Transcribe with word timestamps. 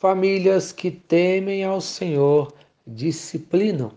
Famílias 0.00 0.70
que 0.70 0.92
temem 0.92 1.64
ao 1.64 1.80
Senhor 1.80 2.54
disciplinam. 2.86 3.90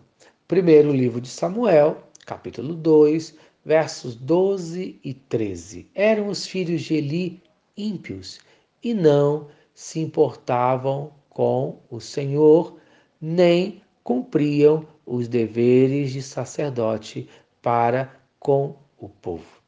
Primeiro 0.47 0.91
livro 0.91 1.21
de 1.21 1.27
Samuel, 1.27 2.01
capítulo 2.25 2.73
2, 2.73 3.37
versos 3.63 4.15
12 4.15 4.99
e 5.03 5.13
13. 5.13 5.87
Eram 5.93 6.29
os 6.29 6.47
filhos 6.47 6.81
de 6.81 6.95
Eli 6.95 7.43
ímpios 7.77 8.39
e 8.81 8.95
não 8.95 9.49
se 9.75 9.99
importavam 9.99 11.13
com 11.29 11.77
o 11.87 11.99
Senhor, 11.99 12.79
nem 13.21 13.79
cumpriam 14.03 14.87
os 15.05 15.27
deveres 15.27 16.11
de 16.11 16.23
sacerdote 16.23 17.29
para 17.61 18.11
com 18.39 18.75
o 18.97 19.07
povo. 19.07 19.61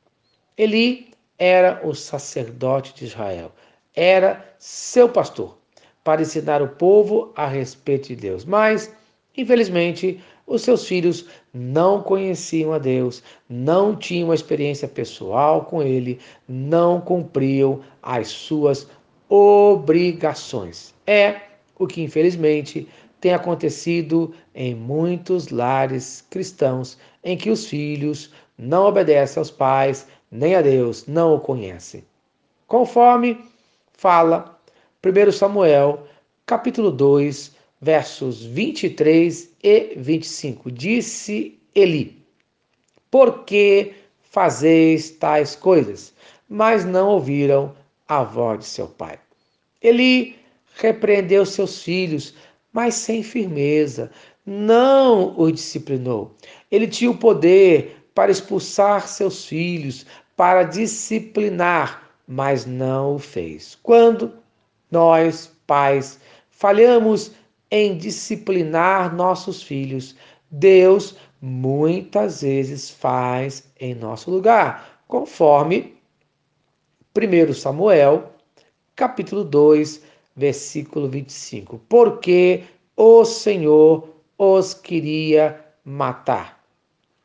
Eli 0.57 1.11
era 1.38 1.88
o 1.88 1.93
sacerdote 1.93 2.95
de 2.95 3.05
Israel, 3.05 3.52
era 3.93 4.55
seu 4.57 5.07
pastor 5.07 5.61
para 6.04 6.21
ensinar 6.21 6.61
o 6.61 6.67
povo 6.67 7.31
a 7.35 7.47
respeito 7.47 8.09
de 8.09 8.16
Deus. 8.16 8.45
Mas, 8.45 8.94
infelizmente, 9.35 10.20
os 10.45 10.61
seus 10.61 10.85
filhos 10.85 11.25
não 11.53 12.02
conheciam 12.02 12.73
a 12.73 12.77
Deus, 12.77 13.23
não 13.48 13.95
tinham 13.95 14.27
uma 14.27 14.35
experiência 14.35 14.88
pessoal 14.88 15.66
com 15.66 15.81
Ele, 15.81 16.20
não 16.47 16.99
cumpriam 16.99 17.81
as 18.02 18.27
suas 18.27 18.88
obrigações. 19.30 20.94
É 21.08 21.41
o 21.80 21.88
que, 21.88 22.02
infelizmente, 22.02 22.88
tem 23.22 23.33
acontecido 23.33 24.33
em 24.53 24.75
muitos 24.75 25.47
lares 25.47 26.25
cristãos 26.30 26.97
em 27.23 27.38
que 27.38 27.49
os 27.49 27.66
filhos 27.66 28.31
não 28.58 28.85
obedecem 28.85 29.39
aos 29.39 29.49
pais, 29.49 30.05
nem 30.30 30.55
a 30.55 30.61
Deus, 30.61 31.08
não 31.08 31.35
o 31.35 31.39
conhecem. 31.39 32.03
Conforme 32.67 33.39
fala 33.94 34.59
1 35.05 35.34
Samuel, 35.34 36.07
capítulo 36.45 36.89
2, 36.89 37.52
versos 37.81 38.45
23 38.45 39.49
e 39.61 39.95
25. 39.98 40.72
Disse 40.72 41.59
Eli: 41.75 42.25
Por 43.11 43.44
que 43.44 43.95
fazeis 44.31 45.09
tais 45.09 45.58
coisas? 45.58 46.13
Mas 46.47 46.86
não 46.86 47.09
ouviram 47.09 47.75
a 48.08 48.23
voz 48.23 48.59
de 48.59 48.66
seu 48.66 48.88
pai. 48.88 49.19
Eli 49.81 50.38
repreendeu 50.75 51.45
seus 51.45 51.83
filhos, 51.83 52.33
mas 52.72 52.95
sem 52.95 53.22
firmeza, 53.22 54.09
não 54.45 55.38
os 55.38 55.52
disciplinou. 55.52 56.33
Ele 56.72 56.88
tinha 56.88 57.11
o 57.11 57.17
poder 57.17 58.08
para 58.16 58.31
expulsar 58.31 59.06
seus 59.09 59.44
filhos, 59.45 60.06
para 60.38 60.63
disciplinar, 60.63 62.09
mas 62.25 62.66
não 62.66 63.16
o 63.16 63.19
fez. 63.19 63.78
Quando 63.83 64.41
nós, 64.94 65.52
pais, 65.66 66.19
falhamos 66.52 67.31
em 67.72 67.97
disciplinar 67.97 69.13
nossos 69.13 69.63
filhos. 69.63 70.16
Deus 70.52 71.17
muitas 71.41 72.44
vezes 72.44 72.91
faz 72.91 73.67
em 73.80 73.95
nosso 73.95 74.30
lugar, 74.30 75.02
conforme 75.08 75.95
1 77.17 77.53
Samuel, 77.55 78.31
capítulo 78.95 79.44
2, 79.44 80.03
versículo 80.35 81.09
25. 81.09 81.81
Porque 81.89 82.63
o 82.95 83.25
Senhor 83.25 84.07
os 84.38 84.75
queria 84.75 85.59
matar. 85.83 86.63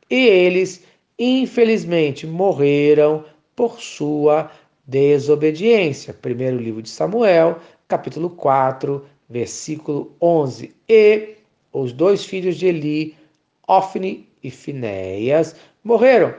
E 0.09 0.27
eles, 0.27 0.83
infelizmente, 1.19 2.25
morreram 2.25 3.23
por 3.55 3.79
sua 3.79 4.49
desobediência. 4.89 6.13
Primeiro 6.13 6.57
livro 6.57 6.81
de 6.81 6.89
Samuel, 6.89 7.59
capítulo 7.87 8.29
4, 8.31 9.05
versículo 9.29 10.11
11. 10.19 10.75
E 10.89 11.35
os 11.71 11.93
dois 11.93 12.25
filhos 12.25 12.57
de 12.57 12.65
Eli, 12.65 13.15
Ofni 13.67 14.27
e 14.43 14.49
Finéias, 14.49 15.55
morreram. 15.83 16.33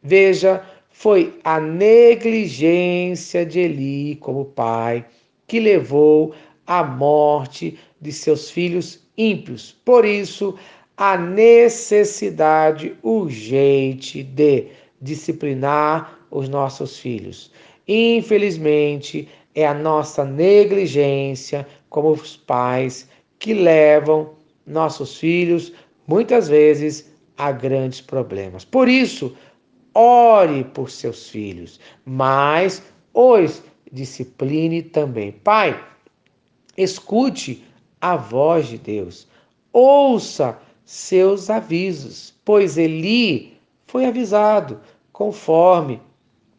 Veja, 0.00 0.62
foi 0.90 1.38
a 1.42 1.58
negligência 1.58 3.44
de 3.44 3.58
Eli 3.58 4.16
como 4.16 4.44
pai 4.44 5.04
que 5.48 5.58
levou 5.58 6.32
à 6.66 6.84
morte 6.84 7.76
de 8.00 8.12
seus 8.12 8.48
filhos 8.48 9.02
ímpios. 9.16 9.76
Por 9.84 10.04
isso, 10.04 10.54
a 10.96 11.16
necessidade 11.16 12.96
urgente 13.02 14.22
de 14.22 14.68
disciplinar 15.00 16.18
os 16.30 16.48
nossos 16.48 16.98
filhos. 16.98 17.50
Infelizmente, 17.88 19.26
é 19.54 19.66
a 19.66 19.72
nossa 19.72 20.24
negligência 20.24 21.66
como 21.88 22.10
os 22.10 22.36
pais 22.36 23.08
que 23.38 23.54
levam 23.54 24.34
nossos 24.66 25.16
filhos 25.16 25.72
muitas 26.06 26.48
vezes 26.48 27.10
a 27.36 27.50
grandes 27.50 28.00
problemas. 28.00 28.64
Por 28.64 28.88
isso, 28.88 29.34
ore 29.94 30.64
por 30.64 30.90
seus 30.90 31.30
filhos, 31.30 31.80
mas 32.04 32.82
os 33.14 33.62
discipline 33.90 34.82
também. 34.82 35.32
Pai, 35.32 35.82
escute 36.76 37.64
a 38.00 38.16
voz 38.16 38.68
de 38.68 38.78
Deus, 38.78 39.26
ouça 39.72 40.58
seus 40.84 41.50
avisos, 41.50 42.34
pois 42.44 42.76
Eli 42.78 43.58
foi 43.86 44.04
avisado 44.04 44.80
conforme 45.12 46.00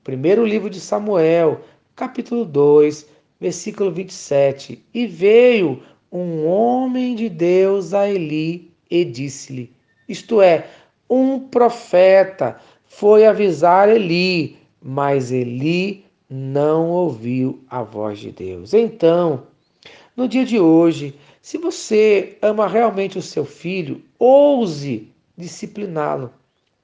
Primeiro 0.09 0.43
livro 0.43 0.71
de 0.71 0.81
Samuel, 0.81 1.61
capítulo 1.95 2.43
2, 2.43 3.05
versículo 3.39 3.91
27. 3.91 4.83
E 4.91 5.05
veio 5.05 5.83
um 6.11 6.47
homem 6.47 7.13
de 7.13 7.29
Deus 7.29 7.93
a 7.93 8.09
Eli 8.09 8.71
e 8.89 9.05
disse-lhe: 9.05 9.71
Isto 10.07 10.41
é, 10.41 10.65
um 11.07 11.39
profeta 11.39 12.59
foi 12.85 13.23
avisar 13.27 13.87
Eli, 13.87 14.57
mas 14.81 15.31
Eli 15.31 16.03
não 16.27 16.89
ouviu 16.89 17.63
a 17.69 17.83
voz 17.83 18.17
de 18.17 18.31
Deus. 18.31 18.73
Então, 18.73 19.43
no 20.17 20.27
dia 20.27 20.43
de 20.43 20.59
hoje, 20.59 21.13
se 21.39 21.59
você 21.59 22.35
ama 22.41 22.67
realmente 22.67 23.19
o 23.19 23.21
seu 23.21 23.45
filho, 23.45 24.01
ouse 24.17 25.07
discipliná-lo, 25.37 26.33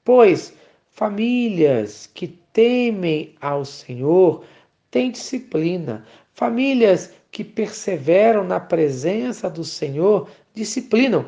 pois 0.04 0.54
famílias 0.96 2.10
que 2.14 2.26
temem 2.26 3.34
ao 3.38 3.66
Senhor 3.66 4.44
têm 4.90 5.10
disciplina. 5.10 6.06
Famílias 6.32 7.12
que 7.30 7.44
perseveram 7.44 8.42
na 8.44 8.58
presença 8.58 9.50
do 9.50 9.62
Senhor 9.62 10.26
disciplinam. 10.54 11.26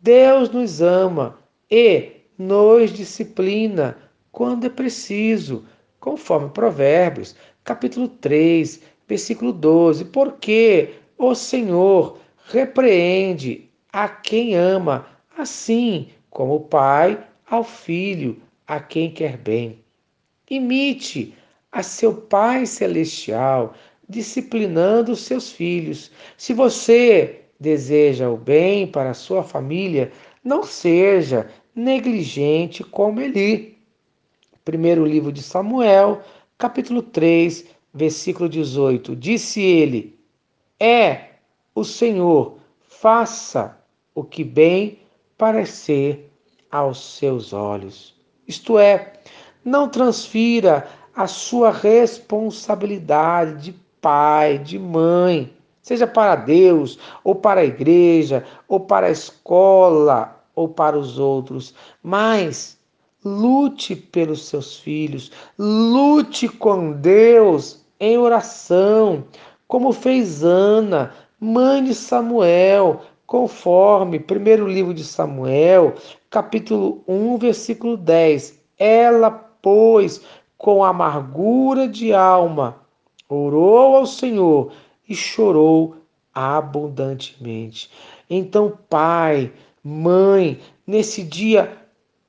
Deus 0.00 0.48
nos 0.48 0.80
ama 0.80 1.38
e 1.70 2.12
nos 2.38 2.90
disciplina 2.90 3.98
quando 4.32 4.64
é 4.64 4.70
preciso, 4.70 5.66
conforme 6.00 6.48
Provérbios, 6.48 7.36
capítulo 7.62 8.08
3, 8.08 8.80
versículo 9.06 9.52
12. 9.52 10.06
Porque 10.06 10.94
o 11.18 11.34
Senhor 11.34 12.18
repreende 12.46 13.68
a 13.92 14.08
quem 14.08 14.54
ama, 14.54 15.06
assim 15.36 16.08
como 16.30 16.54
o 16.54 16.60
Pai 16.60 17.22
ao 17.50 17.62
filho, 17.62 18.40
a 18.68 18.78
quem 18.78 19.10
quer 19.10 19.38
bem. 19.38 19.82
Imite 20.50 21.34
a 21.72 21.82
seu 21.82 22.14
Pai 22.14 22.66
Celestial, 22.66 23.74
disciplinando 24.06 25.12
os 25.12 25.20
seus 25.20 25.50
filhos. 25.50 26.10
Se 26.36 26.52
você 26.52 27.40
deseja 27.58 28.28
o 28.28 28.36
bem 28.36 28.86
para 28.86 29.10
a 29.10 29.14
sua 29.14 29.42
família, 29.42 30.12
não 30.44 30.62
seja 30.62 31.50
negligente 31.74 32.84
como 32.84 33.20
Eli. 33.20 33.78
Primeiro 34.64 35.04
livro 35.04 35.32
de 35.32 35.42
Samuel, 35.42 36.22
capítulo 36.58 37.02
3, 37.02 37.64
versículo 37.94 38.50
18. 38.50 39.16
Disse 39.16 39.62
ele: 39.62 40.18
É 40.78 41.30
o 41.74 41.84
Senhor, 41.84 42.58
faça 42.80 43.78
o 44.14 44.22
que 44.22 44.44
bem 44.44 44.98
parecer 45.38 46.30
aos 46.70 47.16
seus 47.16 47.52
olhos. 47.54 48.17
Isto 48.48 48.78
é, 48.78 49.12
não 49.62 49.88
transfira 49.88 50.88
a 51.14 51.26
sua 51.26 51.70
responsabilidade 51.70 53.62
de 53.62 53.72
pai, 54.00 54.58
de 54.58 54.78
mãe, 54.78 55.52
seja 55.82 56.06
para 56.06 56.34
Deus, 56.34 56.98
ou 57.22 57.34
para 57.34 57.60
a 57.60 57.64
igreja, 57.64 58.44
ou 58.66 58.80
para 58.80 59.08
a 59.08 59.10
escola, 59.10 60.42
ou 60.54 60.68
para 60.68 60.98
os 60.98 61.18
outros, 61.18 61.74
mas 62.02 62.78
lute 63.24 63.94
pelos 63.94 64.46
seus 64.46 64.78
filhos, 64.78 65.30
lute 65.58 66.48
com 66.48 66.92
Deus 66.92 67.84
em 68.00 68.16
oração, 68.16 69.24
como 69.66 69.92
fez 69.92 70.42
Ana, 70.42 71.12
mãe 71.38 71.84
de 71.84 71.94
Samuel, 71.94 73.02
conforme 73.28 74.18
primeiro 74.18 74.66
livro 74.66 74.94
de 74.94 75.04
Samuel, 75.04 75.94
capítulo 76.30 77.04
1, 77.06 77.36
versículo 77.36 77.94
10. 77.94 78.58
Ela 78.78 79.30
pois, 79.30 80.22
com 80.56 80.82
amargura 80.82 81.86
de 81.86 82.14
alma, 82.14 82.80
orou 83.28 83.96
ao 83.96 84.06
Senhor 84.06 84.72
e 85.06 85.14
chorou 85.14 85.96
abundantemente. 86.32 87.90
Então, 88.30 88.78
pai, 88.88 89.52
mãe, 89.84 90.58
nesse 90.86 91.22
dia, 91.22 91.76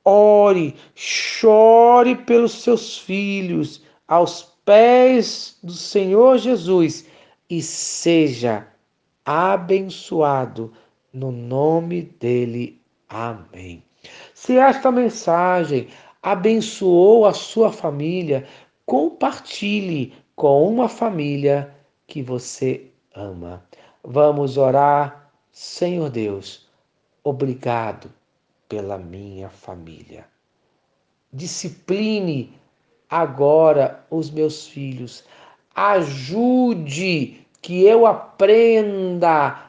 ore, 0.04 0.76
chore 0.94 2.14
pelos 2.14 2.62
seus 2.62 2.98
filhos 2.98 3.82
aos 4.06 4.44
pés 4.66 5.58
do 5.64 5.72
Senhor 5.72 6.38
Jesus 6.40 7.06
e 7.50 7.62
seja 7.62 8.68
abençoado 9.24 10.74
no 11.14 11.32
nome 11.32 12.04
dele. 12.04 12.82
Amém. 13.08 13.84
Se 14.34 14.58
esta 14.58 14.92
mensagem 14.92 15.88
abençoou 16.22 17.26
a 17.26 17.34
sua 17.34 17.72
família, 17.72 18.48
compartilhe 18.86 20.14
com 20.36 20.68
uma 20.68 20.88
família 20.88 21.74
que 22.08 22.22
você 22.22 22.88
ama. 23.16 23.64
Vamos 24.04 24.58
orar, 24.58 25.32
Senhor 25.52 26.10
Deus, 26.10 26.68
obrigado 27.24 28.12
pela 28.68 28.98
minha 28.98 29.50
família. 29.50 30.26
Discipline 31.34 32.54
agora 33.10 34.06
os 34.10 34.30
meus 34.30 34.68
filhos. 34.68 35.24
Ajude 35.76 37.46
que 37.62 37.84
eu 37.84 38.06
aprenda 38.06 39.69